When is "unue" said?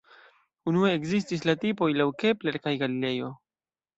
0.71-0.87